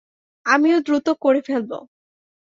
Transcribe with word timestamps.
আমিও 0.45 0.77
দ্রুত 0.81 1.07
করে 1.21 1.41
ফেলবো। 1.41 1.77